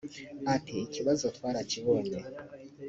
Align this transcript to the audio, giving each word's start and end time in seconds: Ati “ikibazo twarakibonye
Ati 0.55 0.75
“ikibazo 0.85 1.25
twarakibonye 1.35 2.19